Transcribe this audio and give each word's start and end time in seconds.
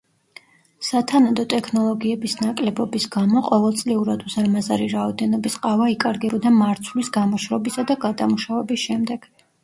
სათანადო 0.85 1.43
ტექნოლოგიების 1.53 2.31
ნაკლებობის 2.39 3.03
გამო, 3.15 3.43
ყოველწლიურად 3.49 4.23
უზარმაზარი 4.29 4.87
რაოდენობის 4.93 5.57
ყავა 5.65 5.89
იკარგებოდა 5.95 6.53
მარცვლის 6.55 7.11
გამოშრობისა 7.19 7.85
და 7.93 7.99
გადამუშავების 8.07 8.87
შემდეგ. 8.87 9.29